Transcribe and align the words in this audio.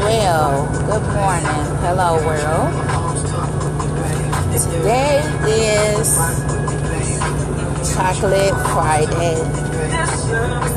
Well, 0.00 0.64
good 0.86 1.06
morning. 1.12 1.60
Hello, 1.84 2.16
world. 2.24 2.72
Today 4.54 5.20
is 5.46 6.08
Chocolate 7.94 8.56
Friday. 8.72 9.36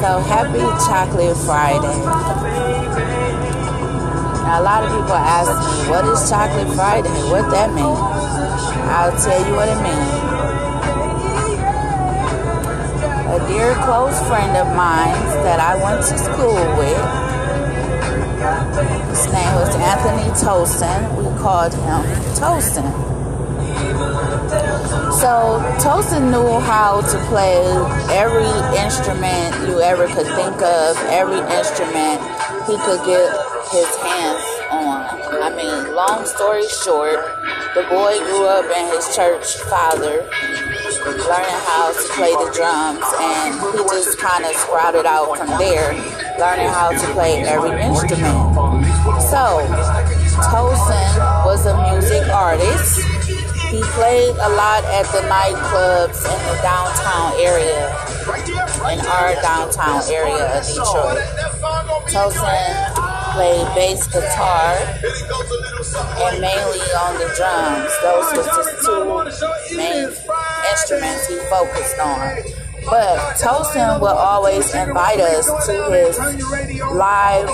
So 0.02 0.20
happy 0.28 0.66
Chocolate 0.86 1.38
Friday. 1.38 2.00
Now, 4.44 4.60
a 4.60 4.62
lot 4.62 4.84
of 4.84 4.90
people 4.90 5.14
ask 5.14 5.50
me, 5.50 5.90
what 5.90 6.04
is 6.04 6.30
Chocolate 6.30 6.76
Friday? 6.76 7.10
What 7.32 7.50
that 7.52 7.70
mean? 7.74 7.96
I'll 8.92 9.16
tell 9.24 9.40
you 9.48 9.56
what 9.56 9.70
it 9.70 9.82
means. 9.82 10.17
A 13.38 13.48
dear 13.48 13.76
close 13.86 14.18
friend 14.26 14.58
of 14.58 14.66
mine 14.76 15.14
that 15.46 15.60
I 15.60 15.78
went 15.78 16.02
to 16.10 16.18
school 16.18 16.58
with 16.74 16.98
his 19.14 19.26
name 19.32 19.54
was 19.54 19.76
Anthony 19.78 20.26
Tosin. 20.42 21.06
We 21.22 21.30
called 21.38 21.72
him 21.72 22.02
Tosin. 22.34 22.90
So 25.22 25.62
Tosin 25.78 26.32
knew 26.32 26.60
how 26.62 27.02
to 27.02 27.18
play 27.30 27.62
every 28.10 28.50
instrument 28.82 29.70
you 29.70 29.82
ever 29.82 30.08
could 30.08 30.26
think 30.34 30.60
of, 30.64 30.98
every 31.14 31.38
instrument 31.38 32.18
he 32.66 32.76
could 32.90 33.06
get 33.06 33.30
his 33.70 33.96
hands 34.02 34.46
on. 34.72 35.44
I 35.44 35.54
mean, 35.56 35.94
long 35.94 36.26
story 36.26 36.68
short, 36.70 37.20
the 37.76 37.84
boy 37.84 38.18
grew 38.18 38.48
up 38.48 38.66
in 38.66 38.96
his 38.96 39.16
church 39.16 39.58
father 39.70 40.28
learning 41.16 41.62
how 41.64 41.94
to 41.94 42.04
play 42.14 42.34
the 42.34 42.52
drums 42.52 43.06
and 43.20 43.54
he 43.56 43.84
just 43.96 44.18
kind 44.20 44.44
of 44.44 44.52
sprouted 44.56 45.06
out 45.06 45.38
from 45.38 45.48
there 45.58 45.94
learning 46.40 46.68
how 46.68 46.90
to 46.92 47.14
play 47.14 47.42
every 47.44 47.72
instrument. 47.82 48.54
So 49.32 49.64
tosin 50.52 51.46
was 51.46 51.66
a 51.66 51.76
music 51.92 52.28
artist. 52.30 53.00
He 53.72 53.82
played 53.96 54.36
a 54.36 54.50
lot 54.56 54.84
at 54.86 55.06
the 55.12 55.24
nightclubs 55.28 56.24
in 56.24 56.40
the 56.48 56.60
downtown 56.62 57.34
area 57.40 57.88
in 58.92 59.00
our 59.08 59.34
downtown 59.42 60.04
area 60.12 60.60
of 60.60 60.66
detroit. 60.68 61.24
Tosin 62.12 63.08
played 63.34 63.68
bass 63.76 64.08
guitar 64.08 64.76
and 66.26 66.42
mainly 66.42 66.80
on 66.96 67.14
the 67.18 67.30
drums. 67.36 67.92
Those 68.02 68.28
was 68.38 68.48
his 68.58 68.70
two 68.86 69.78
main 69.78 70.12
instruments 70.72 71.28
he 71.28 71.38
focused 71.50 72.00
on. 72.00 72.38
But 72.90 73.18
Tosin 73.36 74.00
will 74.00 74.16
always 74.16 74.74
invite 74.74 75.20
us 75.20 75.46
to 75.68 75.92
his 75.92 76.18
live 76.94 77.50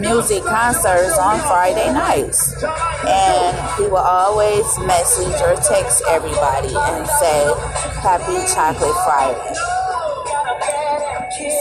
music 0.00 0.42
concerts 0.42 1.16
on 1.16 1.38
Friday 1.40 1.92
nights. 1.92 2.60
And 3.06 3.56
he 3.76 3.84
will 3.84 3.98
always 3.98 4.66
message 4.80 5.40
or 5.42 5.54
text 5.62 6.02
everybody 6.08 6.74
and 6.74 7.06
say, 7.06 7.54
Happy 8.02 8.34
Chocolate 8.52 8.96
Friday. 9.04 9.54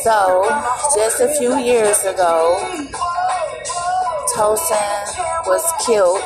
So, 0.02 0.44
just 0.96 1.22
a 1.22 1.28
few 1.38 1.58
years 1.60 2.00
ago, 2.04 2.58
Tosin 4.36 5.46
was 5.46 5.64
killed 5.86 6.22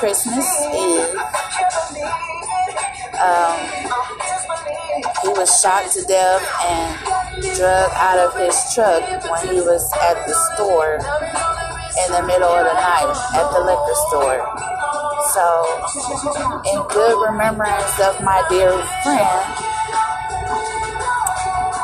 Christmas 0.00 0.48
Eve. 0.74 2.29
Um, 3.20 3.56
he 5.22 5.28
was 5.36 5.48
shot 5.60 5.90
to 5.92 6.02
death 6.08 6.42
and 6.64 6.96
drugged 7.56 7.94
out 7.94 8.18
of 8.18 8.36
his 8.36 8.56
truck 8.74 9.04
when 9.30 9.54
he 9.54 9.60
was 9.60 9.84
at 9.92 10.26
the 10.26 10.34
store 10.54 10.96
in 10.96 12.08
the 12.12 12.24
middle 12.26 12.48
of 12.48 12.64
the 12.64 12.74
night 12.74 13.12
at 13.36 13.46
the 13.52 13.60
liquor 13.60 13.98
store. 14.08 14.40
So, 15.36 15.44
in 16.72 16.80
good 16.88 17.16
remembrance 17.30 18.00
of 18.00 18.20
my 18.24 18.42
dear 18.48 18.72
friend, 19.04 19.44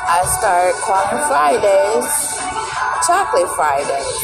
I 0.08 0.24
start 0.38 0.74
calling 0.82 1.20
Fridays 1.28 2.36
Chocolate 3.06 3.48
Fridays. 3.54 4.18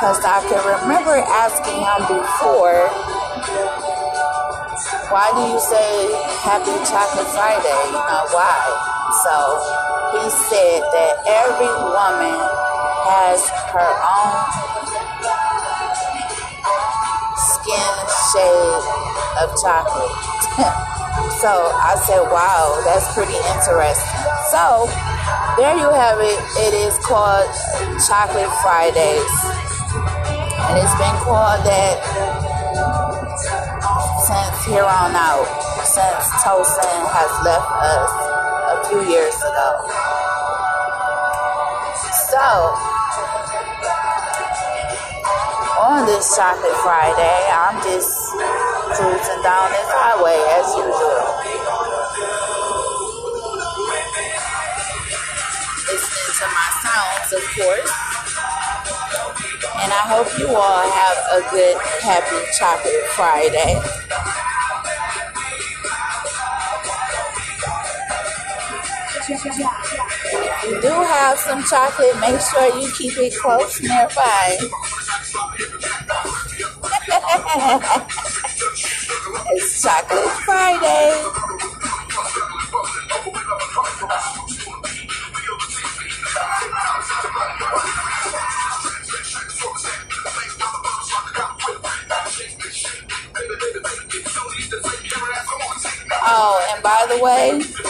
Because 0.00 0.20
I 0.24 0.40
can 0.48 0.64
remember 0.64 1.12
asking 1.12 1.76
him 1.76 2.00
before, 2.08 2.88
why 5.10 5.30
do 5.38 5.42
you 5.54 5.60
say 5.60 6.10
Happy 6.42 6.74
Chocolate 6.82 7.30
Friday? 7.30 7.80
You 7.94 8.02
know, 8.02 8.26
why? 8.34 8.58
So 9.22 9.36
he 10.18 10.24
said 10.50 10.82
that 10.82 11.14
every 11.30 11.70
woman 11.70 12.38
has 13.06 13.38
her 13.70 13.90
own 14.02 14.34
skin 17.38 17.94
shade 18.34 18.82
of 19.42 19.54
chocolate. 19.62 20.14
so 21.38 21.52
I 21.54 21.94
said, 22.02 22.22
wow, 22.26 22.82
that's 22.82 23.06
pretty 23.14 23.38
interesting. 23.54 24.10
So 24.50 24.90
there 25.54 25.78
you 25.78 25.90
have 25.90 26.18
it. 26.18 26.38
It 26.66 26.74
is 26.74 26.98
called 27.06 27.46
Chocolate 28.10 28.50
Fridays. 28.58 29.34
And 30.66 30.74
it's 30.82 30.98
been 30.98 31.14
called 31.22 31.62
that 31.62 33.15
since 34.26 34.64
here 34.66 34.82
on 34.82 35.14
out, 35.14 35.46
since 35.86 36.26
Tosin 36.42 37.02
has 37.14 37.30
left 37.46 37.70
us 37.78 38.10
a 38.74 38.78
few 38.90 39.06
years 39.06 39.38
ago. 39.38 39.70
So, 42.34 42.46
on 45.78 46.06
this 46.10 46.26
Chocolate 46.34 46.74
Friday, 46.82 47.38
I'm 47.54 47.78
just 47.86 48.10
cruising 48.98 49.42
down 49.46 49.70
this 49.70 49.90
highway 49.94 50.42
as 50.58 50.74
usual. 50.74 51.22
Listening 55.86 56.30
to 56.34 56.46
my 56.50 56.68
sounds, 56.82 57.30
of 57.30 57.44
course. 57.54 57.94
And 59.86 59.92
I 59.94 60.02
hope 60.10 60.26
you 60.36 60.50
all 60.50 60.82
have 60.82 61.18
a 61.30 61.50
good, 61.54 61.78
happy 62.02 62.42
Chocolate 62.58 63.06
Friday. 63.14 64.05
You 70.68 70.80
do 70.80 70.88
have 70.88 71.38
some 71.38 71.62
chocolate, 71.62 72.18
make 72.20 72.40
sure 72.40 72.80
you 72.80 72.90
keep 72.92 73.16
it 73.18 73.34
close 73.40 73.80
nearby. 73.80 74.58
it's 79.52 79.82
Chocolate 79.82 80.30
Friday. 80.44 81.22
Oh, 96.28 96.72
and 96.74 96.82
by 96.82 97.06
the 97.08 97.22
way, 97.22 97.85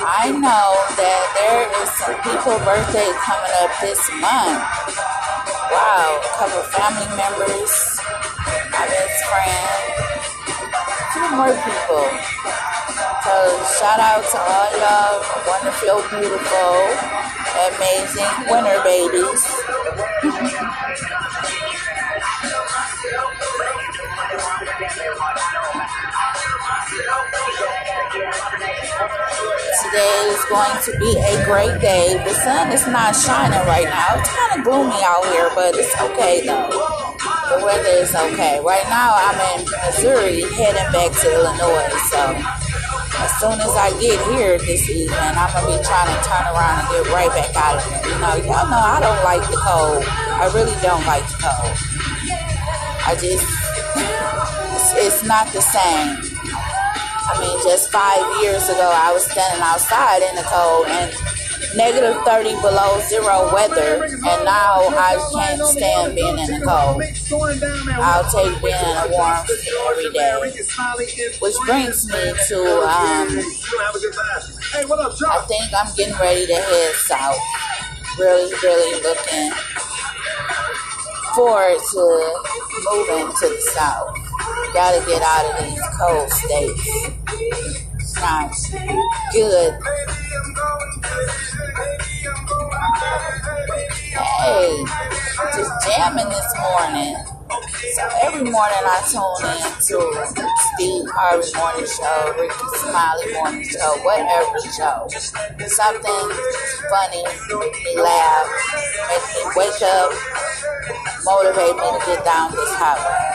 I 0.00 0.30
know 0.30 0.68
that 0.94 1.24
there 1.34 1.66
is 1.82 1.90
some 1.98 2.14
people 2.22 2.54
birthday 2.62 3.10
coming 3.26 3.54
up 3.58 3.72
this 3.82 3.98
month. 4.22 4.62
Wow, 5.74 6.22
a 6.22 6.30
couple 6.38 6.62
family 6.70 7.10
members, 7.18 7.72
my 8.70 8.86
best 8.86 9.18
friend, 9.26 9.98
few 11.10 11.26
more 11.34 11.50
people. 11.50 12.06
So 13.26 13.34
shout 13.74 13.98
out 13.98 14.22
to 14.22 14.38
all 14.38 14.70
y'all 14.78 15.18
wonderful, 15.50 15.98
beautiful, 16.14 16.78
amazing 17.74 18.34
winter 18.54 18.78
babies. 18.86 19.42
Today 28.08 28.24
is 30.32 30.44
going 30.48 30.76
to 30.80 30.96
be 30.98 31.12
a 31.28 31.44
great 31.44 31.78
day. 31.80 32.16
The 32.24 32.32
sun 32.40 32.72
is 32.72 32.86
not 32.86 33.14
shining 33.14 33.60
right 33.68 33.84
now. 33.84 34.16
It's 34.16 34.32
kind 34.32 34.58
of 34.58 34.64
gloomy 34.64 34.96
out 35.04 35.26
here, 35.28 35.50
but 35.54 35.74
it's 35.76 35.92
okay 36.00 36.40
though. 36.46 36.72
The 37.52 37.60
weather 37.62 38.00
is 38.00 38.14
okay. 38.14 38.60
Right 38.64 38.88
now, 38.88 39.12
I'm 39.12 39.60
in 39.60 39.68
Missouri, 39.84 40.40
heading 40.56 40.88
back 40.88 41.12
to 41.20 41.28
Illinois. 41.28 41.92
So 42.08 42.32
as 43.20 43.30
soon 43.40 43.60
as 43.60 43.76
I 43.76 43.92
get 44.00 44.16
here 44.32 44.56
this 44.56 44.88
evening, 44.88 45.12
I'm 45.18 45.52
gonna 45.52 45.76
be 45.76 45.84
trying 45.84 46.08
to 46.08 46.16
turn 46.24 46.48
around 46.48 46.80
and 46.80 46.88
get 46.88 47.12
right 47.12 47.28
back 47.28 47.52
out 47.60 47.76
of 47.76 47.84
here. 47.84 48.00
You 48.08 48.18
know, 48.24 48.36
y'all 48.48 48.70
know 48.72 48.80
I 48.80 49.00
don't 49.04 49.22
like 49.22 49.44
the 49.50 49.60
cold. 49.60 50.00
I 50.08 50.48
really 50.54 50.76
don't 50.80 51.04
like 51.04 51.28
the 51.28 51.44
cold. 51.44 51.76
I 53.04 53.12
just, 53.20 53.44
it's, 54.96 54.96
it's 54.96 55.24
not 55.28 55.52
the 55.52 55.60
same. 55.60 56.27
Just 57.64 57.90
five 57.90 58.42
years 58.42 58.68
ago, 58.68 58.90
I 58.94 59.12
was 59.12 59.24
standing 59.30 59.60
outside 59.62 60.22
in 60.22 60.36
the 60.36 60.42
cold 60.42 60.86
and 60.86 61.12
negative 61.74 62.22
30 62.24 62.54
below 62.62 63.00
zero 63.08 63.52
weather, 63.52 64.04
and 64.04 64.44
now 64.44 64.86
I 64.94 65.18
can't 65.34 65.60
stand 65.66 66.14
being 66.14 66.38
in 66.38 66.46
the 66.46 66.64
cold. 66.64 67.02
I'll 68.00 68.24
take 68.30 68.62
being 68.62 68.74
in 68.74 69.10
warm 69.10 69.44
every 69.90 70.10
day. 70.10 70.38
Which 71.40 71.54
brings 71.66 72.06
me 72.06 72.32
to, 72.48 72.58
um, 72.86 73.28
I 75.26 75.44
think 75.48 75.72
I'm 75.74 75.94
getting 75.96 76.14
ready 76.18 76.46
to 76.46 76.54
head 76.54 76.94
south. 76.94 77.36
Really, 78.18 78.52
really 78.62 79.02
looking 79.02 79.52
forward 81.34 81.78
to 81.92 82.42
moving 82.92 83.26
to 83.28 83.48
the 83.48 83.60
south. 83.74 84.27
Gotta 84.74 85.04
get 85.06 85.22
out 85.22 85.44
of 85.46 85.64
these 85.64 85.82
cold 85.98 86.30
states. 86.30 86.88
It's 87.98 88.16
not 88.16 88.52
good 89.32 89.72
Hey, 94.38 94.84
just 95.56 95.72
jamming 95.86 96.28
this 96.28 96.54
morning. 96.60 97.16
So 97.94 98.08
every 98.22 98.44
morning 98.44 98.84
I 98.84 99.02
tune 99.10 99.44
in 99.50 99.72
to 99.88 99.98
Steve 100.74 101.06
Harvey 101.10 101.48
Morning 101.56 101.86
Show, 101.86 102.34
Rickey 102.38 102.68
Smiley 102.84 103.32
Morning 103.34 103.64
Show, 103.64 103.98
whatever 104.04 104.58
show. 104.76 105.08
Something 105.66 106.28
funny, 106.90 107.24
make 107.58 107.84
me 107.84 108.00
laugh, 108.00 108.46
make 109.08 109.26
me 109.32 109.42
wake 109.56 109.82
up, 109.82 110.12
motivate 111.24 111.76
me 111.76 111.88
to 111.98 112.06
get 112.06 112.24
down 112.24 112.52
this 112.52 112.74
highway 112.74 113.27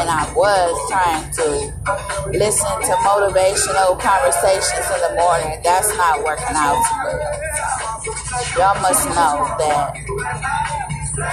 and 0.00 0.08
I 0.08 0.24
was 0.32 0.72
trying 0.88 1.28
to 1.36 1.46
listen 2.32 2.72
to 2.88 2.92
motivational 3.04 4.00
conversations 4.00 4.86
in 4.88 5.00
the 5.04 5.12
morning. 5.20 5.60
That's 5.62 5.92
not 5.96 6.24
working 6.24 6.56
out. 6.56 6.80
Y'all 8.56 8.80
must 8.80 9.04
know 9.12 9.44
that 9.60 9.92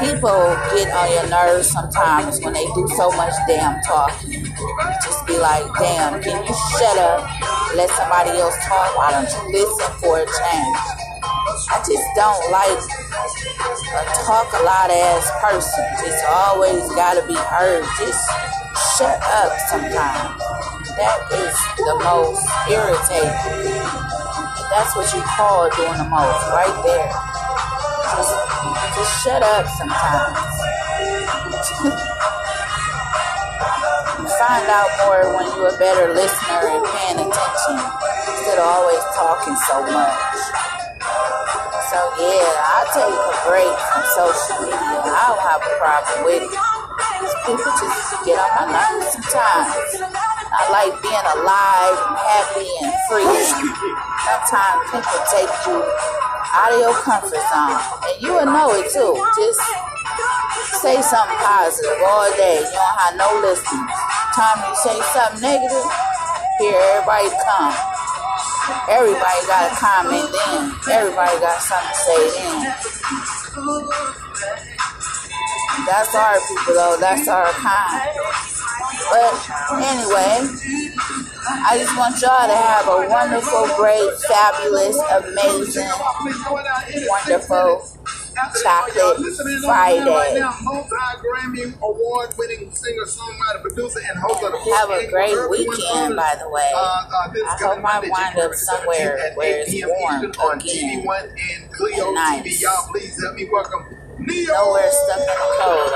people 0.03 0.35
get 0.75 0.91
on 0.91 1.07
your 1.15 1.29
nerves 1.31 1.71
sometimes 1.71 2.43
when 2.43 2.53
they 2.53 2.65
do 2.75 2.87
so 2.99 3.09
much 3.15 3.33
damn 3.47 3.81
talking. 3.83 4.43
Just 5.01 5.25
be 5.25 5.37
like, 5.39 5.63
damn, 5.79 6.21
can 6.21 6.43
you 6.43 6.55
shut 6.75 6.97
up? 6.99 7.23
Let 7.73 7.89
somebody 7.91 8.31
else 8.31 8.55
talk. 8.67 8.97
Why 8.97 9.11
don't 9.11 9.31
you 9.31 9.63
listen 9.63 9.91
for 10.03 10.19
a 10.19 10.25
change? 10.27 10.77
I 11.71 11.79
just 11.87 12.07
don't 12.15 12.51
like 12.51 12.79
a 13.95 14.25
talk 14.27 14.51
a 14.53 14.63
lot 14.63 14.91
ass 14.91 15.31
person. 15.41 15.85
Just 16.03 16.23
always 16.27 16.83
gotta 16.93 17.25
be 17.25 17.35
heard. 17.35 17.83
Just 17.97 18.19
shut 18.97 19.17
up 19.21 19.51
sometimes. 19.69 20.37
That 20.97 21.19
is 21.33 21.55
the 21.77 21.95
most 22.05 22.45
irritating. 22.69 23.81
That's 24.69 24.93
what 24.93 25.09
you 25.13 25.21
call 25.25 25.69
doing 25.73 25.97
the 25.97 26.09
most, 26.09 26.43
right 26.53 26.77
there. 26.85 27.09
Just, 28.13 28.33
just 28.93 29.13
shut 29.25 29.41
up 29.41 29.65
sometimes. 29.77 30.37
find 34.37 34.69
out 34.69 34.89
more 35.05 35.33
when 35.33 35.45
you're 35.57 35.73
a 35.73 35.77
better 35.79 36.13
listener 36.13 36.61
and 36.69 36.85
paying 36.85 37.17
attention 37.17 37.77
instead 38.29 38.59
of 38.59 38.65
always 38.69 39.01
talking 39.17 39.55
so 39.65 39.81
much. 39.81 40.37
So 41.89 41.97
yeah, 42.21 42.45
I'll 42.61 42.89
take 42.93 43.17
a 43.17 43.33
break 43.49 43.73
from 43.89 44.03
social 44.13 44.61
media. 44.61 45.01
I 45.09 45.33
don't 45.33 45.41
have 45.41 45.61
a 45.65 45.73
problem 45.81 46.25
with 46.25 46.43
it. 46.43 46.76
People 47.17 47.73
just 47.81 48.13
get 48.29 48.37
on 48.37 48.69
my 48.69 48.69
nerves 48.69 49.09
sometimes. 49.17 49.73
I 50.53 50.69
like 50.69 50.93
being 51.01 51.27
alive 51.33 51.97
and 51.97 52.17
happy 52.21 52.69
and 52.85 52.93
free. 53.09 53.25
Sometimes 54.21 54.77
people 54.93 55.17
take 55.33 55.49
you 55.65 55.81
out 56.53 56.71
of 56.73 56.79
your 56.79 56.93
comfort 57.01 57.41
zone. 57.41 57.73
And 58.05 58.15
you 58.21 58.37
will 58.37 58.45
know 58.45 58.69
it 58.77 58.93
too. 58.93 59.17
Just 59.33 59.61
say 60.77 61.01
something 61.01 61.41
positive 61.41 61.97
all 62.05 62.29
day. 62.37 62.61
You 62.61 62.77
don't 62.77 62.97
have 63.01 63.15
no 63.17 63.29
listeners. 63.41 63.97
Time 64.37 64.61
you 64.61 64.73
say 64.77 64.97
something 65.17 65.41
negative, 65.41 65.89
here 66.61 66.77
everybody 67.01 67.33
come. 67.41 67.73
Everybody 68.93 69.39
got 69.49 69.71
a 69.71 69.75
comment 69.75 70.29
then. 70.29 70.69
Everybody 70.85 71.39
got 71.41 71.61
something 71.65 71.89
to 71.89 71.97
say 71.97 72.21
then. 72.37 72.77
That's 75.87 76.13
our 76.15 76.37
people 76.47 76.73
though. 76.75 76.97
That's 76.99 77.27
our 77.27 77.51
kind. 77.53 78.11
But 79.09 79.33
anyway, 79.79 80.43
I 81.65 81.77
just 81.79 81.95
want 81.97 82.19
y'all 82.21 82.47
to 82.47 82.55
have 82.55 82.87
a 82.87 83.07
wonderful, 83.07 83.67
great, 83.77 84.11
fabulous, 84.27 84.97
amazing, 84.99 85.87
wonderful 87.07 87.87
Chocolate 88.61 89.23
Friday. 89.65 90.39
Have 94.75 94.89
a 94.91 95.07
great 95.09 95.49
weekend, 95.49 96.15
by 96.15 96.35
the 96.39 96.49
way. 96.49 96.71
Uh, 96.75 96.79
uh, 96.79 97.31
I 97.33 97.57
hope 97.59 97.83
I 97.83 97.99
wind 97.99 98.39
up 98.39 98.53
somewhere 98.53 99.31
where 99.35 99.63
it's 99.65 99.73
warm 99.87 100.23
again 100.59 100.99
and 100.99 102.13
nice. 102.13 102.61
Nowhere 104.27 104.91
stuck 104.91 105.19
in 105.19 105.25
the 105.25 105.33
cold. 105.61 105.91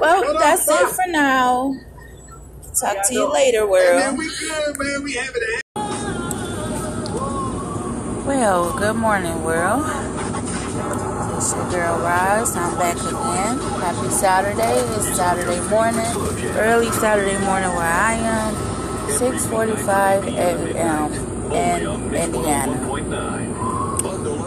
Well, 0.00 0.38
that's 0.38 0.68
it 0.68 0.88
for 0.90 1.08
now. 1.08 1.74
Talk 2.78 3.08
to 3.08 3.14
you 3.14 3.32
later, 3.32 3.66
world. 3.66 4.18
Well, 8.26 8.76
good 8.76 8.96
morning, 8.96 9.42
world. 9.42 9.84
It's 11.36 11.54
your 11.54 11.70
girl 11.70 11.98
Roz. 12.00 12.54
I'm 12.54 12.76
back 12.76 12.96
again. 12.98 13.58
Happy 13.80 14.10
Saturday. 14.10 14.78
It's 14.96 15.16
Saturday 15.16 15.60
morning, 15.70 16.04
early 16.58 16.90
Saturday 16.90 17.38
morning 17.46 17.70
where 17.70 17.86
I 17.86 18.14
am. 18.14 18.54
6:45 19.18 20.26
a.m. 20.36 21.12
in 21.52 22.14
Indiana. 22.14 22.76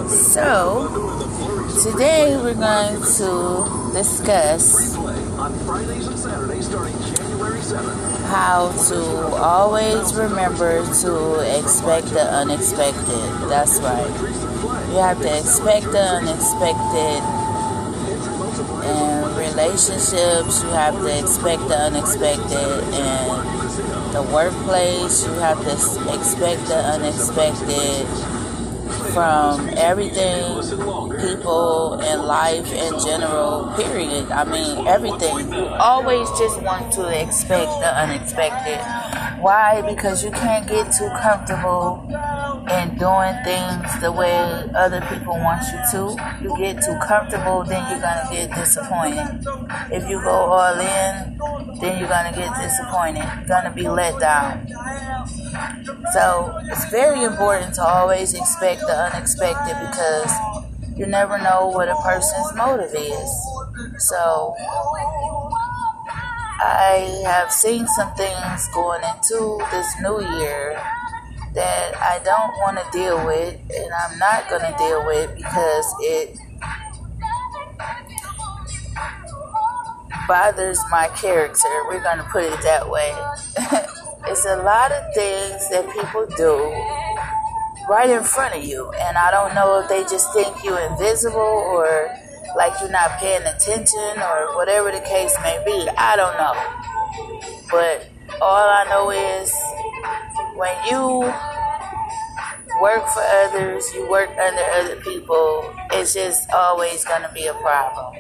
So, 0.08 0.88
today 1.82 2.38
we're 2.38 2.54
going 2.54 3.02
to 3.02 3.92
discuss 3.92 4.96
how 8.30 8.72
to 8.90 9.00
always 9.36 10.14
remember 10.14 10.86
to 11.02 11.58
expect 11.58 12.08
the 12.10 12.22
unexpected. 12.22 13.50
That's 13.50 13.80
right. 13.80 14.08
You 14.90 15.00
have 15.02 15.20
to 15.22 15.40
expect 15.40 15.86
the 15.92 16.06
unexpected 16.22 17.24
in 18.86 19.36
relationships, 19.36 20.62
you 20.62 20.70
have 20.70 20.94
to 20.94 21.20
expect 21.20 21.68
the 21.68 21.78
unexpected 21.78 22.84
in 22.94 24.14
the 24.14 24.22
workplace, 24.32 25.26
you 25.26 25.34
have 25.34 25.60
to 25.64 25.72
expect 26.14 26.68
the 26.68 26.78
unexpected 26.78 28.35
from 29.16 29.70
everything, 29.78 30.60
people, 31.22 31.94
and 32.04 32.22
life 32.24 32.70
in 32.74 33.00
general, 33.00 33.72
period. 33.78 34.30
I 34.30 34.44
mean, 34.44 34.86
everything. 34.86 35.54
You 35.54 35.68
always 35.80 36.28
just 36.38 36.62
want 36.62 36.92
to 36.96 37.08
expect 37.08 37.72
the 37.80 37.96
unexpected. 37.96 38.82
Why? 39.40 39.82
Because 39.88 40.22
you 40.22 40.32
can't 40.32 40.68
get 40.68 40.92
too 40.92 41.08
comfortable 41.22 42.04
in 42.70 42.98
doing 42.98 43.36
things 43.48 43.88
the 44.02 44.12
way 44.12 44.36
other 44.76 45.00
people 45.08 45.36
want 45.36 45.64
you 45.72 45.80
to. 45.94 46.44
You 46.44 46.58
get 46.58 46.84
too 46.84 46.98
comfortable, 47.08 47.64
then 47.64 47.90
you're 47.90 48.02
gonna 48.02 48.28
get 48.30 48.54
disappointed. 48.54 49.48
If 49.94 50.10
you 50.10 50.20
go 50.20 50.30
all 50.30 50.78
in, 50.78 51.40
then 51.80 52.00
you're 52.00 52.10
gonna 52.10 52.36
get 52.36 52.52
disappointed. 52.60 53.24
You're 53.24 53.48
gonna 53.48 53.72
be 53.72 53.88
let 53.88 54.20
down. 54.20 54.68
So 56.14 56.58
it's 56.66 56.90
very 56.90 57.24
important 57.24 57.76
to 57.76 57.84
always 57.84 58.34
expect 58.34 58.82
the 58.82 58.96
unexpected 58.96 59.76
because 59.80 60.32
you 60.96 61.06
never 61.06 61.38
know 61.38 61.68
what 61.68 61.90
a 61.90 61.96
person's 62.04 62.56
motive 62.56 62.94
is. 62.94 63.30
So 64.00 64.56
I 66.62 67.22
have 67.26 67.52
seen 67.52 67.88
some 67.88 68.14
things 68.16 68.68
going 68.74 69.04
into 69.04 69.60
this 69.72 69.88
new 70.02 70.22
year 70.40 70.82
that 71.54 71.96
I 71.96 72.20
don't 72.24 72.52
want 72.60 72.78
to 72.78 72.98
deal 72.98 73.26
with 73.26 73.60
and 73.76 73.94
I'm 73.94 74.20
not 74.20 74.50
going 74.50 74.62
to 74.62 74.76
deal 74.78 75.06
with 75.06 75.36
because 75.36 75.86
it 76.02 76.38
bothers 80.28 80.80
my 80.90 81.08
character. 81.10 81.70
We're 81.88 82.02
going 82.04 82.18
to 82.18 82.28
put 82.32 82.44
it 82.44 82.62
that 82.62 82.90
way. 82.90 83.14
it's 84.28 84.46
a 84.46 84.58
lot 84.58 84.92
of 84.92 85.14
things 85.14 85.70
that 85.70 85.86
people 85.94 86.26
do 86.38 86.56
right 87.90 88.10
in 88.10 88.24
front 88.24 88.56
of 88.56 88.64
you. 88.64 88.92
And 88.94 89.18
I 89.18 89.32
don't 89.32 89.54
know 89.54 89.80
if 89.80 89.90
they 89.90 90.02
just 90.04 90.34
think 90.34 90.64
you're 90.64 90.80
invisible 90.80 91.40
or 91.40 92.10
like 92.58 92.74
you're 92.82 92.90
not 92.90 93.12
paying 93.20 93.44
attention 93.44 94.22
or 94.22 94.56
whatever 94.56 94.92
the 94.92 95.02
case 95.02 95.36
may 95.44 95.62
be. 95.66 95.88
I 95.98 96.16
don't 96.16 96.38
know. 96.38 96.56
But 97.70 98.10
all 98.42 98.70
I 98.70 98.86
know 98.90 99.12
is 99.12 99.54
when 100.56 100.76
you 100.90 101.32
work 102.82 103.08
for 103.08 103.22
others, 103.22 103.86
you 103.94 104.10
work 104.10 104.30
under 104.30 104.62
other 104.62 104.96
people, 105.02 105.74
it's 105.92 106.14
just 106.14 106.50
always 106.52 107.06
going 107.06 107.22
to 107.22 107.32
be 107.34 107.46
a 107.48 107.54
problem. 107.56 108.16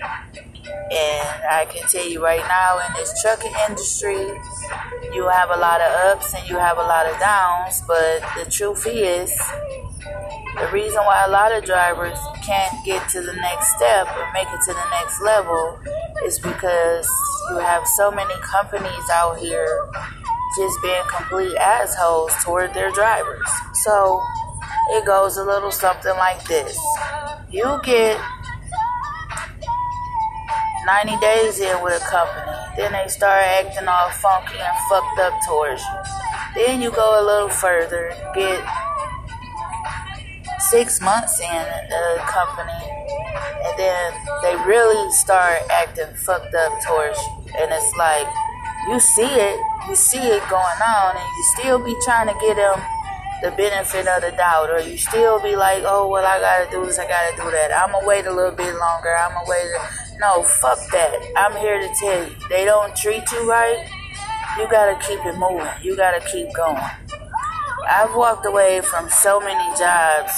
And 0.92 1.44
I 1.50 1.66
can 1.70 1.88
tell 1.90 2.08
you 2.08 2.24
right 2.24 2.46
now, 2.48 2.80
in 2.88 2.94
this 2.94 3.22
trucking 3.22 3.52
industry, 3.70 4.16
you 5.14 5.28
have 5.28 5.50
a 5.50 5.58
lot 5.58 5.82
of 5.82 5.92
ups 6.12 6.34
and 6.34 6.48
you 6.50 6.56
have 6.56 6.78
a 6.78 6.82
lot 6.82 7.06
of 7.06 7.20
downs. 7.20 7.82
But 7.88 8.22
the 8.38 8.50
truth 8.50 8.86
is, 8.88 9.30
the 10.56 10.70
reason 10.72 11.04
why 11.04 11.26
a 11.26 11.30
lot 11.30 11.52
of 11.52 11.64
drivers 11.64 12.18
can't 12.44 12.74
get 12.86 13.08
to 13.10 13.22
the 13.22 13.34
next 13.34 13.76
step 13.76 14.08
or 14.16 14.32
make 14.34 14.48
it 14.48 14.62
to 14.66 14.74
the 14.74 14.90
next 15.02 15.22
level 15.22 15.80
is 16.26 16.40
because 16.40 17.08
you 17.50 17.58
have 17.58 17.86
so 17.88 18.10
many 18.12 18.34
companies 18.42 19.10
out 19.12 19.38
here 19.38 19.88
just 20.58 20.82
being 20.82 21.04
complete 21.10 21.56
assholes 21.58 22.32
toward 22.44 22.74
their 22.74 22.92
drivers. 22.92 23.50
So 23.84 24.22
it 24.92 25.06
goes 25.06 25.38
a 25.38 25.44
little 25.44 25.72
something 25.72 26.16
like 26.16 26.44
this. 26.46 26.80
You 27.52 27.80
get 27.84 28.20
90 30.86 31.18
days 31.20 31.60
in 31.60 31.84
with 31.84 32.02
a 32.02 32.06
company, 32.06 32.55
then 32.78 32.92
they 32.92 33.08
start 33.08 33.42
acting 33.42 33.88
all 33.88 34.10
funky 34.10 34.60
and 34.60 34.78
fucked 34.90 35.20
up 35.20 35.34
towards 35.48 35.82
you. 35.82 36.00
Then 36.56 36.82
you 36.82 36.92
go 36.92 37.22
a 37.22 37.24
little 37.24 37.50
further, 37.50 38.14
get 38.34 38.64
six 40.70 41.02
months 41.02 41.40
in 41.40 41.48
a 41.48 42.18
company, 42.28 42.84
and 43.66 43.78
then 43.78 44.14
they 44.42 44.56
really 44.68 45.12
start 45.12 45.62
acting 45.70 46.14
fucked 46.16 46.54
up 46.56 46.74
towards 46.86 47.18
you. 47.18 47.54
And 47.60 47.72
it's 47.72 47.94
like, 47.98 48.28
you 48.90 49.00
see 49.00 49.24
it, 49.24 49.60
you 49.88 49.96
see 49.96 50.20
it 50.20 50.42
going 50.50 50.82
on, 50.82 51.16
and 51.16 51.26
you 51.26 51.44
still 51.58 51.80
be 51.84 51.96
trying 52.04 52.28
to 52.28 52.36
get 52.42 52.56
them 52.56 52.82
the 53.42 53.52
benefit 53.52 54.08
of 54.08 54.22
the 54.22 54.32
doubt, 54.32 54.70
or 54.70 54.80
you 54.80 54.98
still 54.98 55.42
be 55.42 55.56
like, 55.56 55.84
oh, 55.86 56.08
well, 56.08 56.26
I 56.26 56.40
gotta 56.40 56.72
do 56.72 56.86
this, 56.86 56.98
I 57.00 57.08
gotta 57.08 57.36
do 57.36 57.52
that. 57.52 57.72
I'm 57.72 57.92
gonna 57.92 58.08
wait 58.08 58.26
a 58.26 58.34
little 58.34 58.52
bit 58.52 58.74
longer, 58.76 59.16
I'm 59.16 59.34
gonna 59.34 59.46
wait. 59.48 59.72
No, 60.20 60.44
fuck 60.44 60.80
that. 60.92 61.14
I'm 61.38 61.56
here 61.58 61.80
to 61.80 61.94
tell 62.00 62.28
you, 62.28 62.36
they 62.50 62.66
don't 62.66 62.96
treat 62.96 63.30
you 63.32 63.50
right, 63.50 63.86
you 64.58 64.68
gotta 64.70 64.96
keep 65.06 65.20
it 65.26 65.38
moving, 65.38 65.68
you 65.82 65.96
gotta 65.96 66.22
keep 66.32 66.54
going. 66.56 66.82
I've 67.90 68.16
walked 68.16 68.46
away 68.46 68.82
from 68.82 69.10
so 69.10 69.40
many 69.40 69.78
jobs, 69.78 70.34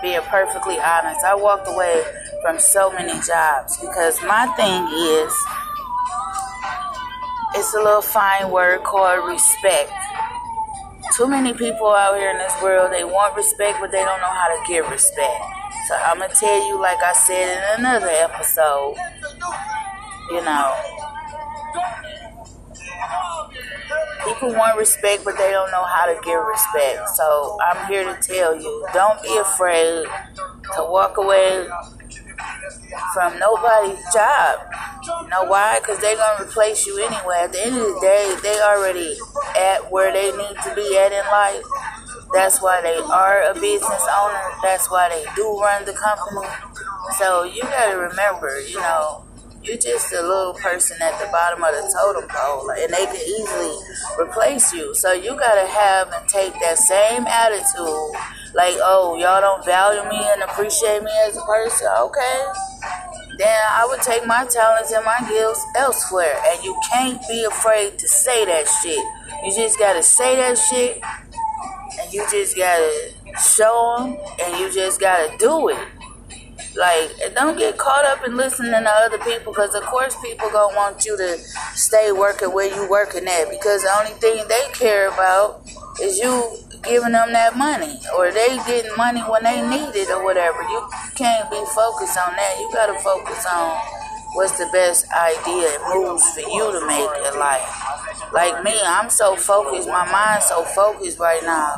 being 0.00 0.20
perfectly 0.22 0.78
honest. 0.78 1.24
I 1.24 1.34
walked 1.34 1.68
away 1.68 2.02
from 2.42 2.58
so 2.58 2.92
many 2.92 3.12
jobs 3.26 3.76
because 3.80 4.20
my 4.22 4.46
thing 4.56 4.86
is, 4.94 5.32
it's 7.54 7.74
a 7.74 7.78
little 7.78 8.00
fine 8.00 8.50
word 8.50 8.82
called 8.84 9.28
respect 9.28 9.92
too 11.20 11.26
many 11.26 11.52
people 11.52 11.88
out 11.88 12.16
here 12.16 12.30
in 12.30 12.38
this 12.38 12.54
world, 12.62 12.92
they 12.92 13.04
want 13.04 13.36
respect, 13.36 13.78
but 13.80 13.90
they 13.90 14.02
don't 14.04 14.20
know 14.20 14.30
how 14.30 14.48
to 14.48 14.62
give 14.66 14.88
respect. 14.88 15.59
So 15.90 15.96
I'm 15.96 16.18
going 16.18 16.30
to 16.30 16.36
tell 16.36 16.68
you, 16.68 16.80
like 16.80 17.02
I 17.02 17.12
said 17.14 17.50
in 17.50 17.80
another 17.80 18.06
episode, 18.06 18.94
you 20.30 20.40
know, 20.40 20.76
people 24.24 24.54
want 24.54 24.78
respect, 24.78 25.24
but 25.24 25.36
they 25.36 25.50
don't 25.50 25.72
know 25.72 25.82
how 25.82 26.06
to 26.06 26.14
give 26.22 26.38
respect. 26.46 27.08
So 27.16 27.58
I'm 27.66 27.88
here 27.88 28.04
to 28.04 28.16
tell 28.22 28.54
you, 28.54 28.86
don't 28.94 29.20
be 29.20 29.36
afraid 29.38 30.06
to 30.76 30.84
walk 30.84 31.16
away 31.18 31.66
from 33.12 33.36
nobody's 33.40 33.98
job. 34.14 34.60
You 35.24 35.28
know 35.28 35.42
why? 35.42 35.80
Because 35.80 35.98
they're 35.98 36.14
going 36.14 36.36
to 36.36 36.44
replace 36.44 36.86
you 36.86 36.98
anyway. 36.98 37.40
At 37.42 37.50
the 37.50 37.66
end 37.66 37.74
of 37.74 37.82
the 37.82 37.98
day, 38.00 38.36
they 38.44 38.60
already 38.60 39.16
at 39.58 39.90
where 39.90 40.12
they 40.12 40.30
need 40.30 40.56
to 40.62 40.72
be 40.76 40.96
at 40.98 41.10
in 41.10 41.26
life. 41.32 41.64
That's 42.32 42.62
why 42.62 42.80
they 42.82 42.96
are 42.96 43.50
a 43.50 43.54
business 43.54 44.06
owner. 44.20 44.50
That's 44.62 44.90
why 44.90 45.08
they 45.08 45.24
do 45.34 45.58
run 45.60 45.84
the 45.84 45.92
company. 45.92 46.46
So 47.18 47.44
you 47.44 47.62
got 47.62 47.90
to 47.90 47.98
remember, 47.98 48.60
you 48.60 48.76
know, 48.76 49.24
you're 49.62 49.76
just 49.76 50.12
a 50.12 50.22
little 50.22 50.54
person 50.54 50.96
at 51.02 51.18
the 51.20 51.26
bottom 51.30 51.62
of 51.62 51.72
the 51.72 51.84
totem 51.92 52.28
pole, 52.30 52.70
and 52.70 52.92
they 52.92 53.04
can 53.04 53.16
easily 53.16 53.76
replace 54.18 54.72
you. 54.72 54.94
So 54.94 55.12
you 55.12 55.30
got 55.36 55.60
to 55.60 55.66
have 55.66 56.12
and 56.12 56.28
take 56.28 56.54
that 56.60 56.78
same 56.78 57.26
attitude 57.26 58.14
like, 58.54 58.76
oh, 58.80 59.16
y'all 59.18 59.40
don't 59.40 59.64
value 59.64 60.08
me 60.08 60.18
and 60.18 60.42
appreciate 60.42 61.02
me 61.02 61.12
as 61.26 61.36
a 61.36 61.42
person. 61.42 61.88
Okay 62.00 62.46
then 63.40 63.58
I 63.72 63.86
would 63.88 64.02
take 64.02 64.26
my 64.26 64.44
talents 64.44 64.92
and 64.92 65.02
my 65.02 65.18
gifts 65.26 65.64
elsewhere. 65.74 66.36
And 66.46 66.62
you 66.62 66.78
can't 66.92 67.20
be 67.26 67.44
afraid 67.44 67.98
to 67.98 68.06
say 68.06 68.44
that 68.44 68.68
shit. 68.68 69.02
You 69.42 69.54
just 69.56 69.78
gotta 69.78 70.02
say 70.02 70.36
that 70.36 70.58
shit, 70.58 71.00
you 72.12 72.26
just 72.30 72.56
gotta 72.56 73.12
show 73.40 73.96
them, 73.98 74.18
and 74.42 74.60
you 74.60 74.70
just 74.72 75.00
gotta 75.00 75.36
do 75.38 75.68
it. 75.68 75.78
Like, 76.76 77.10
don't 77.34 77.58
get 77.58 77.78
caught 77.78 78.04
up 78.04 78.24
in 78.24 78.36
listening 78.36 78.70
to 78.70 78.90
other 78.90 79.18
people, 79.18 79.52
because 79.52 79.74
of 79.74 79.82
course 79.82 80.14
people 80.22 80.50
gonna 80.50 80.76
want 80.76 81.04
you 81.04 81.16
to 81.16 81.38
stay 81.74 82.12
working 82.12 82.52
where 82.52 82.72
you 82.72 82.88
working 82.88 83.26
at, 83.26 83.50
because 83.50 83.82
the 83.82 83.90
only 83.98 84.12
thing 84.20 84.46
they 84.48 84.66
care 84.72 85.08
about 85.08 85.62
is 86.00 86.18
you 86.18 86.56
giving 86.82 87.12
them 87.12 87.32
that 87.32 87.56
money 87.56 88.00
or 88.16 88.30
they 88.30 88.56
getting 88.66 88.94
money 88.96 89.20
when 89.20 89.42
they 89.42 89.60
need 89.68 89.94
it 89.94 90.10
or 90.10 90.24
whatever. 90.24 90.62
You 90.62 90.88
can't 91.14 91.50
be 91.50 91.62
focused 91.74 92.16
on 92.16 92.34
that. 92.36 92.56
You 92.58 92.70
got 92.72 92.86
to 92.86 92.98
focus 93.00 93.44
on 93.44 93.76
what's 94.32 94.56
the 94.56 94.66
best 94.72 95.04
idea 95.12 95.68
and 95.76 95.82
moves 95.92 96.24
for 96.32 96.40
you 96.40 96.72
to 96.72 96.86
make 96.86 97.10
in 97.26 97.38
life. 97.38 97.99
Like 98.32 98.62
me, 98.62 98.78
I'm 98.84 99.10
so 99.10 99.34
focused, 99.36 99.88
my 99.88 100.10
mind's 100.10 100.46
so 100.46 100.64
focused 100.64 101.18
right 101.18 101.42
now. 101.42 101.74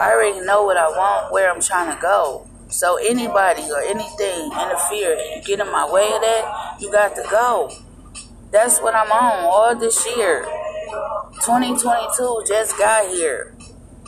I 0.00 0.12
already 0.12 0.44
know 0.44 0.64
what 0.64 0.76
I 0.76 0.88
want, 0.88 1.32
where 1.32 1.50
I'm 1.52 1.60
trying 1.60 1.94
to 1.94 2.00
go. 2.00 2.46
So 2.68 2.96
anybody 2.96 3.62
or 3.70 3.80
anything 3.80 4.50
interfere 4.52 5.16
and 5.32 5.44
get 5.44 5.60
in 5.60 5.70
my 5.70 5.90
way 5.90 6.12
of 6.12 6.20
that, 6.20 6.76
you 6.80 6.90
got 6.90 7.14
to 7.16 7.22
go. 7.30 7.70
That's 8.50 8.80
what 8.80 8.94
I'm 8.94 9.10
on 9.10 9.44
all 9.44 9.74
this 9.76 10.06
year. 10.16 10.44
2022 11.44 12.44
just 12.46 12.76
got 12.78 13.08
here. 13.10 13.54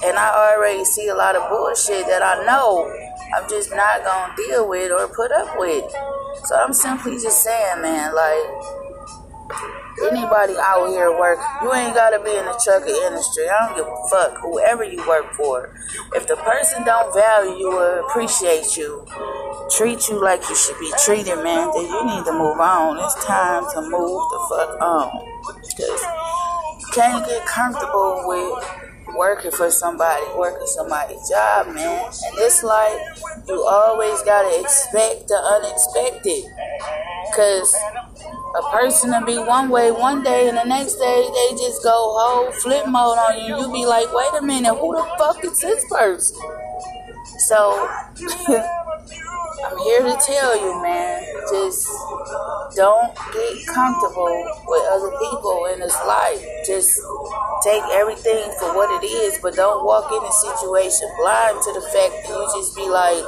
And 0.05 0.19
I 0.19 0.53
already 0.55 0.85
see 0.85 1.09
a 1.09 1.15
lot 1.15 1.37
of 1.37 1.49
bullshit 1.49 2.07
that 2.07 2.23
I 2.23 2.45
know 2.45 2.93
I'm 3.35 3.49
just 3.49 3.71
not 3.71 4.05
gonna 4.05 4.35
deal 4.37 4.69
with 4.69 4.93
or 4.93 5.09
put 5.09 5.33
up 5.33 5.59
with. 5.59 5.85
So 6.45 6.57
I'm 6.57 6.73
simply 6.73 7.13
just 7.15 7.43
saying, 7.43 7.83
man, 7.83 8.15
like 8.15 8.47
anybody 10.05 10.55
out 10.59 10.89
here 10.89 11.11
work, 11.11 11.39
you 11.63 11.73
ain't 11.73 11.95
gotta 11.95 12.23
be 12.23 12.31
in 12.31 12.45
the 12.45 12.61
trucking 12.63 12.97
industry. 13.07 13.49
I 13.49 13.67
don't 13.67 13.77
give 13.77 13.87
a 13.87 14.09
fuck. 14.09 14.39
Whoever 14.41 14.85
you 14.85 15.07
work 15.09 15.33
for, 15.35 15.73
if 16.15 16.27
the 16.27 16.37
person 16.37 16.85
don't 16.85 17.13
value 17.15 17.57
you 17.57 17.73
or 17.73 18.01
appreciate 18.09 18.77
you, 18.77 19.07
treat 19.71 20.09
you 20.09 20.23
like 20.23 20.43
you 20.49 20.57
should 20.57 20.79
be 20.79 20.93
treated, 21.05 21.37
man, 21.43 21.71
then 21.75 21.85
you 21.85 22.07
need 22.07 22.25
to 22.25 22.33
move 22.33 22.61
on. 22.61 22.99
It's 22.99 23.25
time 23.25 23.65
to 23.75 23.81
move 23.83 24.21
the 24.31 24.41
fuck 24.51 24.81
on. 24.81 25.11
Cause 25.77 26.03
you 26.81 26.87
can't 26.93 27.27
get 27.27 27.45
comfortable 27.47 28.25
with 28.27 28.87
working 29.17 29.51
for 29.51 29.71
somebody, 29.71 30.25
working 30.37 30.67
somebody's 30.67 31.29
job, 31.29 31.75
man. 31.75 32.05
And 32.05 32.35
it's 32.39 32.63
like 32.63 32.99
you 33.49 33.65
always 33.65 34.21
gotta 34.23 34.61
expect 34.61 35.29
the 35.29 35.37
unexpected. 35.37 36.45
Cause 37.35 37.75
a 38.55 38.63
person 38.71 39.11
will 39.11 39.27
be 39.27 39.39
one 39.39 39.69
way 39.69 39.91
one 39.91 40.23
day 40.23 40.49
and 40.49 40.57
the 40.57 40.65
next 40.65 40.95
day 40.97 41.29
they 41.35 41.57
just 41.57 41.83
go 41.83 41.93
whole 41.93 42.53
flip 42.53 42.87
mode 42.87 43.19
on 43.19 43.39
you. 43.45 43.57
You 43.57 43.73
be 43.73 43.87
like, 43.87 44.13
wait 44.13 44.31
a 44.39 44.43
minute, 44.43 44.75
who 44.75 44.95
the 44.95 45.05
fuck 45.19 45.45
is 45.45 45.61
this 45.61 45.85
person? 45.91 46.39
So 47.39 47.89
I'm 49.65 49.79
here 49.79 50.03
to 50.03 50.17
tell 50.21 50.53
you, 50.61 50.83
man, 50.83 51.25
just 51.51 51.89
don't 52.77 53.15
get 53.33 53.67
comfortable 53.67 54.29
with 54.67 54.85
other 54.93 55.11
people 55.17 55.67
in 55.73 55.81
this 55.81 55.97
life. 56.07 56.45
Just 56.67 57.01
take 57.65 57.83
everything 57.93 58.53
for 58.61 58.75
what 58.77 59.03
it 59.03 59.07
is, 59.07 59.39
but 59.41 59.55
don't 59.55 59.85
walk 59.85 60.13
in 60.13 60.23
a 60.23 60.33
situation 60.33 61.09
blind 61.21 61.57
to 61.63 61.73
the 61.73 61.81
fact 61.81 62.13
that 62.21 62.29
you 62.29 62.45
just 62.61 62.77
be 62.77 62.89
like, 62.89 63.25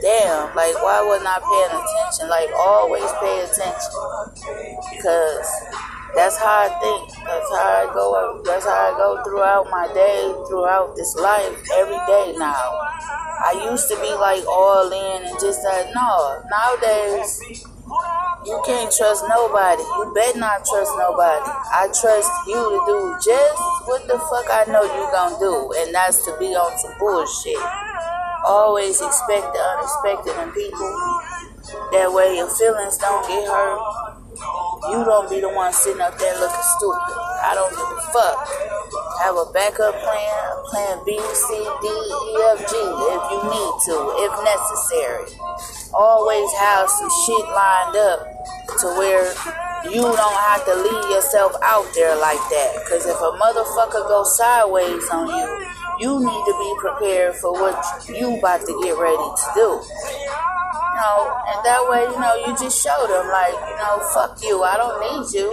damn, 0.00 0.54
like, 0.56 0.74
why 0.80 1.04
wasn't 1.04 1.28
I 1.28 1.38
paying 1.44 1.74
attention? 1.76 2.28
Like, 2.30 2.50
always 2.56 3.10
pay 3.20 3.44
attention. 3.44 3.92
Because 4.96 5.48
that's 6.14 6.36
how 6.38 6.64
I 6.64 6.68
think. 6.80 7.10
That's 7.24 7.50
how 7.50 7.68
I 7.82 7.90
go. 7.92 8.42
That's 8.44 8.64
how 8.64 8.72
I 8.72 8.96
go 8.96 9.22
throughout 9.24 9.66
my 9.70 9.88
day, 9.92 10.32
throughout 10.48 10.96
this 10.96 11.14
life, 11.16 11.56
every 11.74 12.00
day 12.06 12.34
now. 12.38 12.70
I 13.42 13.68
used 13.70 13.88
to 13.88 13.96
be 14.00 14.12
like 14.14 14.46
all 14.46 14.88
in 14.90 15.26
and 15.26 15.36
just 15.40 15.64
like, 15.64 15.88
no. 15.94 16.42
Nowadays, 16.48 17.64
you 18.46 18.62
can't 18.64 18.92
trust 18.92 19.24
nobody. 19.28 19.82
You 19.82 20.12
better 20.14 20.38
not 20.38 20.64
trust 20.64 20.92
nobody. 20.96 21.50
I 21.74 21.90
trust 21.92 22.30
you 22.46 22.58
to 22.58 22.78
do 22.86 22.98
just 23.18 23.60
what 23.90 24.06
the 24.06 24.18
fuck 24.30 24.46
I 24.50 24.64
know 24.70 24.82
you 24.82 25.04
gonna 25.12 25.38
do, 25.38 25.72
and 25.82 25.94
that's 25.94 26.24
to 26.24 26.36
be 26.38 26.54
on 26.54 26.78
some 26.78 26.94
bullshit. 26.98 27.60
Always 28.46 29.02
expect 29.02 29.52
the 29.52 29.60
unexpected 29.60 30.34
in 30.42 30.52
people. 30.54 30.94
That 31.92 32.12
way 32.12 32.36
your 32.36 32.48
feelings 32.48 32.96
don't 32.98 33.26
get 33.26 33.46
hurt. 33.48 34.05
You 34.90 35.02
don't 35.04 35.28
be 35.28 35.40
the 35.40 35.50
one 35.50 35.72
sitting 35.72 36.00
up 36.00 36.16
there 36.18 36.34
looking 36.38 36.68
stupid. 36.78 37.16
I 37.42 37.54
don't 37.54 37.70
give 37.74 37.90
a 37.90 38.00
fuck. 38.14 38.38
Have 39.22 39.34
a 39.34 39.46
backup 39.50 39.94
plan, 39.98 40.46
plan 40.70 41.02
B, 41.04 41.18
C, 41.18 41.48
D, 41.58 41.86
E, 41.86 42.32
F, 42.54 42.60
G 42.62 42.74
if 42.78 43.22
you 43.34 43.40
need 43.50 43.74
to, 43.90 43.96
if 44.22 44.32
necessary. 44.46 45.26
Always 45.92 46.46
have 46.62 46.88
some 46.88 47.10
shit 47.26 47.46
lined 47.50 47.96
up 47.96 48.18
to 48.78 48.86
where 48.94 49.26
you 49.90 50.02
don't 50.02 50.40
have 50.50 50.64
to 50.66 50.74
leave 50.74 51.10
yourself 51.10 51.52
out 51.62 51.86
there 51.94 52.14
like 52.16 52.42
that. 52.50 52.82
Because 52.84 53.06
if 53.06 53.18
a 53.18 53.32
motherfucker 53.42 54.06
goes 54.06 54.36
sideways 54.36 55.02
on 55.10 55.26
you, 55.26 55.66
you 55.98 56.20
need 56.20 56.44
to 56.46 56.54
be 56.58 56.74
prepared 56.78 57.34
for 57.36 57.52
what 57.52 57.78
you 58.08 58.38
about 58.38 58.60
to 58.60 58.80
get 58.84 58.98
ready 58.98 59.16
to 59.16 59.46
do. 59.54 59.82
Know, 60.96 61.28
and 61.52 61.60
that 61.68 61.84
way, 61.92 62.08
you 62.08 62.16
know, 62.16 62.34
you 62.40 62.56
just 62.56 62.80
show 62.80 62.96
them, 63.04 63.28
like, 63.28 63.52
you 63.52 63.76
know, 63.76 64.00
fuck 64.16 64.40
you, 64.40 64.64
I 64.64 64.80
don't 64.80 64.96
need 65.04 65.28
you. 65.28 65.52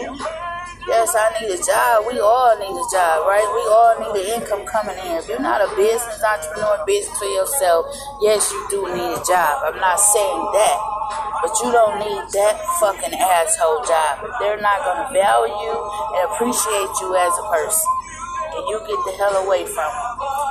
Yes, 0.88 1.16
I 1.16 1.36
need 1.40 1.52
a 1.52 1.60
job. 1.60 2.08
We 2.08 2.20
all 2.20 2.56
need 2.60 2.72
a 2.72 2.88
job, 2.92 3.28
right? 3.28 3.44
We 3.44 3.64
all 3.68 3.94
need 4.00 4.24
an 4.24 4.40
income 4.40 4.64
coming 4.68 5.00
in. 5.00 5.20
If 5.20 5.28
you're 5.28 5.44
not 5.44 5.64
a 5.64 5.68
business 5.76 6.20
entrepreneur, 6.20 6.84
business 6.88 7.16
for 7.20 7.28
yourself, 7.28 7.88
yes, 8.20 8.52
you 8.52 8.60
do 8.72 8.80
need 8.92 9.16
a 9.16 9.24
job. 9.24 9.68
I'm 9.68 9.80
not 9.80 10.00
saying 10.00 10.44
that. 10.56 10.78
But 11.40 11.56
you 11.64 11.72
don't 11.72 12.00
need 12.00 12.24
that 12.40 12.56
fucking 12.80 13.16
asshole 13.16 13.84
job. 13.84 14.28
If 14.28 14.32
they're 14.40 14.64
not 14.64 14.80
going 14.84 15.08
to 15.08 15.10
value 15.12 15.56
you 15.56 15.76
and 16.20 16.24
appreciate 16.32 16.92
you 17.00 17.16
as 17.16 17.32
a 17.36 17.46
person, 17.52 17.88
and 18.56 18.64
you 18.68 18.80
get 18.84 19.00
the 19.08 19.14
hell 19.20 19.40
away 19.44 19.64
from 19.64 19.92
them. 19.92 20.43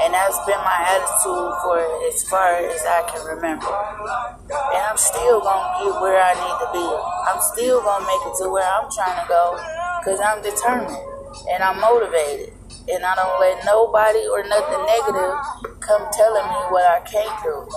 And 0.00 0.14
that's 0.14 0.38
been 0.48 0.60
my 0.64 0.80
attitude 0.96 1.52
for 1.60 1.76
as 2.08 2.24
far 2.24 2.56
as 2.56 2.80
I 2.88 3.04
can 3.04 3.20
remember. 3.36 3.68
And 3.68 4.82
I'm 4.88 4.96
still 4.96 5.40
going 5.44 5.60
to 5.60 5.70
get 5.84 6.00
where 6.00 6.16
I 6.16 6.32
need 6.32 6.56
to 6.64 6.68
be. 6.72 6.86
I'm 7.28 7.40
still 7.52 7.84
going 7.84 8.00
to 8.00 8.06
make 8.08 8.24
it 8.32 8.34
to 8.40 8.48
where 8.48 8.64
I'm 8.64 8.88
trying 8.88 9.20
to 9.20 9.26
go 9.28 9.60
because 10.00 10.20
I'm 10.24 10.40
determined 10.40 10.96
and 11.52 11.62
I'm 11.62 11.80
motivated. 11.80 12.56
And 12.88 13.04
I 13.04 13.14
don't 13.14 13.38
let 13.38 13.62
nobody 13.64 14.24
or 14.26 14.42
nothing 14.48 14.82
negative 14.88 15.36
come 15.84 16.08
telling 16.16 16.48
me 16.48 16.60
what 16.72 16.88
I 16.88 17.00
can't 17.04 17.36
do. 17.44 17.68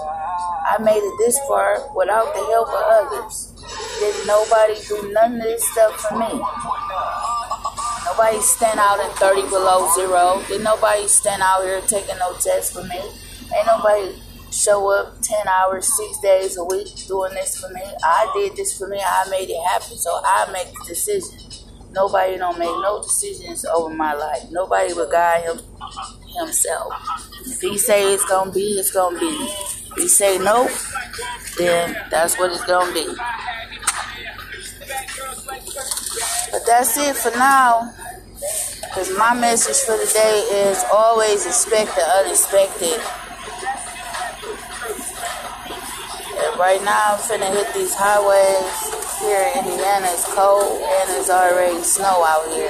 I 0.63 0.79
made 0.79 1.03
it 1.03 1.15
this 1.19 1.37
far 1.47 1.91
without 1.93 2.33
the 2.33 2.43
help 2.47 2.69
of 2.71 2.83
others. 3.03 3.51
Didn't 3.99 4.27
nobody 4.27 4.79
do 4.87 5.11
none 5.11 5.35
of 5.35 5.43
this 5.43 5.69
stuff 5.69 5.99
for 5.99 6.17
me. 6.17 6.31
Nobody 8.15 8.41
stand 8.41 8.79
out 8.79 8.99
in 8.99 9.09
30 9.15 9.49
below 9.49 9.89
zero. 9.95 10.39
Did 10.47 10.63
nobody 10.63 11.07
stand 11.07 11.41
out 11.41 11.63
here 11.63 11.81
taking 11.81 12.15
no 12.19 12.33
tests 12.33 12.71
for 12.71 12.83
me. 12.83 12.99
Ain't 12.99 13.65
nobody 13.65 14.21
show 14.51 14.87
up 14.91 15.19
10 15.23 15.47
hours, 15.47 15.89
6 15.97 16.19
days 16.19 16.55
a 16.57 16.63
week 16.63 17.07
doing 17.07 17.33
this 17.33 17.59
for 17.59 17.69
me. 17.73 17.81
I 18.03 18.31
did 18.35 18.55
this 18.55 18.77
for 18.77 18.87
me. 18.87 19.01
I 19.03 19.27
made 19.31 19.49
it 19.49 19.59
happen. 19.67 19.97
So 19.97 20.21
I 20.23 20.47
make 20.53 20.67
the 20.67 20.85
decision. 20.89 21.39
Nobody 21.93 22.37
don't 22.37 22.59
make 22.59 22.69
no 22.69 23.01
decisions 23.01 23.65
over 23.65 23.91
my 23.91 24.13
life. 24.13 24.43
Nobody 24.51 24.93
but 24.93 25.09
God 25.09 25.41
him, 25.41 25.59
himself. 26.37 26.93
If 27.47 27.61
he 27.61 27.79
say 27.79 28.13
it's 28.13 28.25
gonna 28.25 28.51
be, 28.51 28.77
it's 28.77 28.91
gonna 28.91 29.19
be. 29.19 29.25
If 29.25 29.93
he 29.97 30.07
say 30.07 30.37
no, 30.37 30.69
then 31.57 31.97
that's 32.11 32.37
what 32.37 32.51
it's 32.51 32.63
gonna 32.65 32.93
be. 32.93 33.07
But 36.51 36.61
that's 36.67 36.95
it 36.97 37.15
for 37.15 37.31
now. 37.31 37.91
Because 38.93 39.09
my 39.17 39.33
message 39.33 39.81
for 39.89 39.97
the 39.97 40.05
day 40.13 40.69
is 40.69 40.85
always 40.93 41.47
expect 41.47 41.95
the 41.95 42.05
unexpected. 42.21 43.01
And 46.37 46.59
right 46.59 46.77
now, 46.85 47.17
I'm 47.17 47.19
finna 47.25 47.49
hit 47.49 47.73
these 47.73 47.95
highways 47.97 48.69
here 49.17 49.49
in 49.57 49.65
Indiana. 49.65 50.05
It's 50.13 50.29
cold 50.35 50.77
and 50.77 51.09
it's 51.17 51.31
already 51.31 51.81
snow 51.81 52.21
out 52.21 52.45
here. 52.53 52.69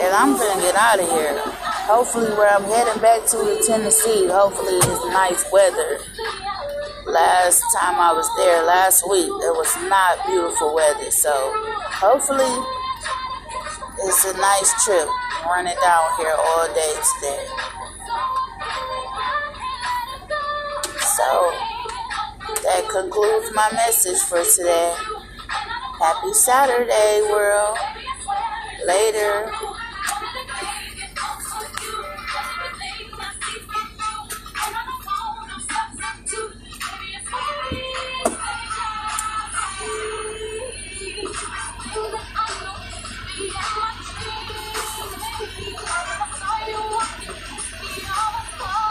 And 0.00 0.08
I'm 0.16 0.40
gonna 0.40 0.58
get 0.62 0.74
out 0.76 1.00
of 1.00 1.10
here. 1.10 1.36
Hopefully, 1.84 2.32
where 2.32 2.48
I'm 2.48 2.64
heading 2.64 3.02
back 3.02 3.26
to 3.28 3.44
is 3.44 3.66
Tennessee, 3.66 4.26
hopefully 4.26 4.80
it's 4.80 5.04
nice 5.12 5.44
weather. 5.52 6.00
Last 7.04 7.60
time 7.76 8.00
I 8.00 8.10
was 8.16 8.28
there, 8.38 8.64
last 8.64 9.04
week, 9.04 9.28
it 9.28 9.52
was 9.52 9.68
not 9.84 10.24
beautiful 10.24 10.74
weather. 10.74 11.10
So, 11.10 11.52
hopefully, 11.92 12.79
it's 14.02 14.24
a 14.24 14.32
nice 14.32 14.84
trip 14.84 15.08
running 15.46 15.76
down 15.82 16.04
here 16.18 16.34
all 16.36 16.66
day 16.74 16.94
today. 17.14 17.46
So, 21.16 21.52
that 22.64 22.88
concludes 22.90 23.50
my 23.54 23.70
message 23.72 24.18
for 24.20 24.42
today. 24.44 24.94
Happy 26.00 26.32
Saturday, 26.32 27.22
world. 27.30 27.76
Later. 28.86 29.52